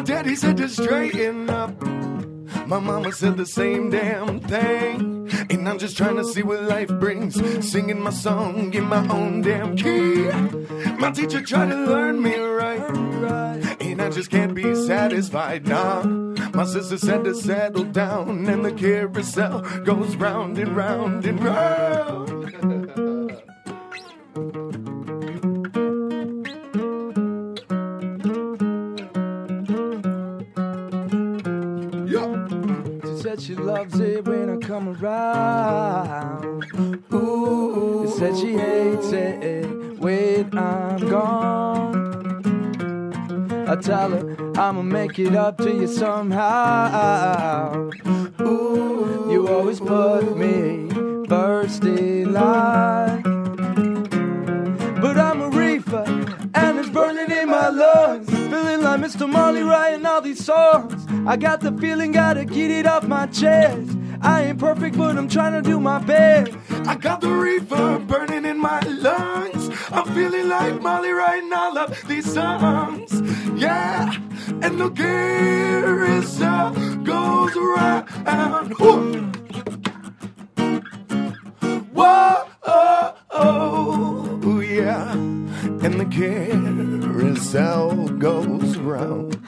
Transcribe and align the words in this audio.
daddy 0.00 0.34
said 0.36 0.56
to 0.56 0.68
straighten 0.68 1.50
up. 1.50 1.80
My 2.66 2.78
mama 2.78 3.12
said 3.12 3.36
the 3.36 3.44
same 3.44 3.90
damn 3.90 4.40
thing. 4.40 5.28
And 5.50 5.68
I'm 5.68 5.78
just 5.78 5.96
trying 5.98 6.16
to 6.16 6.24
see 6.24 6.42
what 6.42 6.62
life 6.62 6.88
brings. 6.88 7.34
Singing 7.70 8.00
my 8.00 8.10
song 8.10 8.72
in 8.72 8.84
my 8.84 9.06
own 9.08 9.42
damn 9.42 9.76
key. 9.76 10.30
My 10.96 11.10
teacher 11.10 11.42
tried 11.42 11.68
to 11.68 11.76
learn 11.76 12.22
me 12.22 12.34
right. 12.38 12.80
And 13.82 14.00
I 14.00 14.08
just 14.08 14.30
can't 14.30 14.54
be 14.54 14.74
satisfied, 14.74 15.66
nah. 15.66 16.04
My 16.04 16.64
sister 16.64 16.96
said 16.96 17.24
to 17.24 17.34
settle 17.34 17.84
down. 17.84 18.46
And 18.46 18.64
the 18.64 18.72
carousel 18.72 19.60
goes 19.84 20.16
round 20.16 20.56
and 20.58 20.74
round 20.74 21.26
and 21.26 21.44
round. 21.44 22.42
said 33.32 33.40
she 33.40 33.54
loves 33.54 33.98
it 33.98 34.26
when 34.26 34.50
I 34.50 34.58
come 34.58 34.88
around. 34.88 36.64
Ooh, 37.14 38.06
she 38.06 38.12
said 38.18 38.36
she 38.36 38.58
hates 38.58 39.10
it 39.12 39.98
when 39.98 40.58
I'm 40.58 41.08
gone. 41.08 42.42
I 43.66 43.76
tell 43.76 44.10
her 44.10 44.36
I'ma 44.58 44.82
make 44.82 45.18
it 45.18 45.34
up 45.34 45.56
to 45.58 45.72
you 45.72 45.86
somehow. 45.86 47.88
Ooh, 48.42 49.28
you 49.30 49.48
always 49.48 49.80
put 49.80 50.36
me 50.36 50.90
first 51.26 51.84
in 51.84 52.34
line. 52.34 52.91
Like 58.92 59.00
Mr. 59.00 59.26
Marley 59.26 59.62
writing 59.62 60.04
all 60.04 60.20
these 60.20 60.44
songs. 60.44 61.06
I 61.26 61.38
got 61.38 61.60
the 61.62 61.72
feeling, 61.72 62.12
gotta 62.12 62.44
get 62.44 62.70
it 62.70 62.86
off 62.86 63.04
my 63.04 63.24
chest. 63.24 63.96
I 64.20 64.42
ain't 64.44 64.58
perfect, 64.58 64.98
but 64.98 65.16
I'm 65.16 65.30
trying 65.30 65.54
to 65.54 65.62
do 65.66 65.80
my 65.80 65.98
best. 65.98 66.52
I 66.86 66.96
got 66.96 67.22
the 67.22 67.30
reefer 67.30 68.00
burning 68.00 68.44
in 68.44 68.58
my 68.58 68.80
lungs. 68.80 69.70
I'm 69.90 70.04
feeling 70.14 70.46
like 70.46 70.82
Marley 70.82 71.12
writing 71.12 71.50
all 71.54 71.78
of 71.78 72.06
these 72.06 72.30
songs. 72.30 73.18
Yeah, 73.58 74.14
and 74.60 74.78
the 74.78 74.90
carousel 74.90 76.74
goes 77.02 77.56
around. 77.56 78.74
Whoa, 78.78 79.32
and 85.12 86.00
the 86.00 86.06
carousel 86.06 88.08
goes 88.08 88.78
round. 88.78 89.38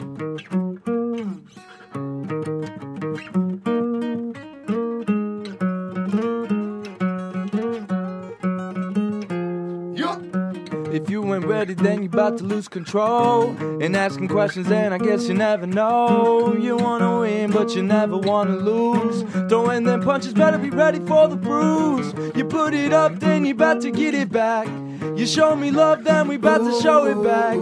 If 10.94 11.10
you 11.10 11.34
ain't 11.34 11.44
ready, 11.44 11.74
then 11.74 12.02
you 12.02 12.08
about 12.08 12.38
to 12.38 12.44
lose 12.44 12.68
control. 12.68 13.48
And 13.82 13.96
asking 13.96 14.28
questions, 14.28 14.68
then 14.68 14.92
I 14.92 14.98
guess 14.98 15.26
you 15.26 15.34
never 15.34 15.66
know. 15.66 16.54
You 16.54 16.76
wanna 16.76 17.18
win, 17.18 17.50
but 17.50 17.74
you 17.74 17.82
never 17.82 18.16
wanna 18.16 18.56
lose. 18.56 19.24
Throwing 19.48 19.82
them 19.82 20.02
punches, 20.02 20.34
better 20.34 20.56
be 20.56 20.70
ready 20.70 21.00
for 21.00 21.26
the 21.26 21.34
bruise. 21.34 22.14
You 22.36 22.44
put 22.44 22.74
it 22.74 22.92
up, 22.92 23.18
then 23.18 23.44
you're 23.44 23.56
about 23.56 23.80
to 23.80 23.90
get 23.90 24.14
it 24.14 24.30
back. 24.30 24.68
You 25.16 25.26
show 25.26 25.54
me 25.54 25.70
love, 25.70 26.04
then 26.04 26.28
we 26.28 26.36
about 26.36 26.58
to 26.58 26.82
show 26.82 27.06
it 27.06 27.22
back. 27.22 27.56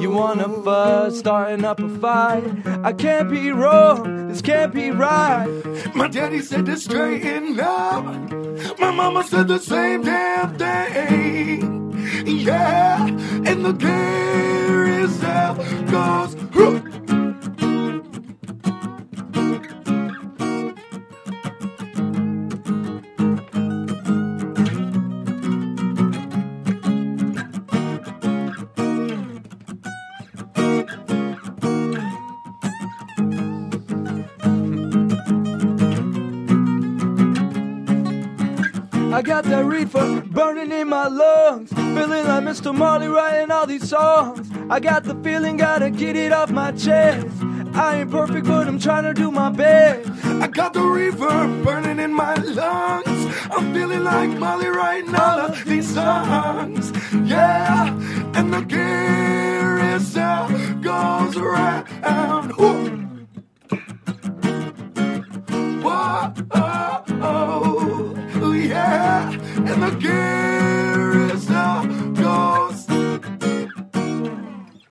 You 0.00 0.10
wanna 0.10 0.48
fuss, 0.62 1.18
starting 1.18 1.64
up 1.64 1.80
a 1.80 1.88
fight. 1.98 2.44
I 2.84 2.92
can't 2.92 3.30
be 3.30 3.50
wrong, 3.50 4.28
this 4.28 4.40
can't 4.40 4.72
be 4.72 4.90
right. 4.90 5.46
My 5.94 6.08
daddy 6.08 6.40
said 6.40 6.66
to 6.66 6.76
straighten 6.76 7.58
up. 7.60 8.04
My 8.78 8.90
mama 8.90 9.24
said 9.24 9.48
the 9.48 9.58
same 9.58 10.02
damn 10.02 10.56
thing. 10.56 11.84
Yeah, 12.26 13.06
in 13.08 13.62
the 13.62 13.74
carousel 13.74 14.73
I 39.14 39.22
got 39.22 39.44
that 39.44 39.64
reefer 39.64 40.22
burning 40.22 40.72
in 40.72 40.88
my 40.88 41.06
lungs. 41.06 41.72
Feeling 41.72 42.26
like 42.26 42.42
Mr. 42.42 42.76
Marley 42.76 43.06
writing 43.06 43.48
all 43.52 43.64
these 43.64 43.88
songs. 43.88 44.50
I 44.68 44.80
got 44.80 45.04
the 45.04 45.14
feeling, 45.22 45.56
gotta 45.56 45.88
get 45.88 46.16
it 46.16 46.32
off 46.32 46.50
my 46.50 46.72
chest. 46.72 47.28
I 47.74 48.00
ain't 48.00 48.10
perfect, 48.10 48.44
but 48.44 48.66
I'm 48.66 48.80
trying 48.80 49.04
to 49.04 49.14
do 49.14 49.30
my 49.30 49.50
best. 49.50 50.10
I 50.24 50.48
got 50.48 50.72
the 50.72 50.82
reefer 50.82 51.46
burning 51.62 52.00
in 52.00 52.12
my 52.12 52.34
lungs. 52.34 53.06
I'm 53.52 53.72
feeling 53.72 54.02
like 54.02 54.30
Marley 54.30 54.66
writing 54.66 55.14
all 55.14 55.38
of 55.42 55.64
these 55.64 55.94
songs. 55.94 56.90
Yeah, 57.24 57.94
and 58.34 58.52
the 58.52 58.64
carousel 58.64 60.46
uh, 60.50 60.72
goes 60.82 61.36
around. 61.36 61.86
Whoa. 62.56 63.03
And 68.84 69.82
the 69.82 70.43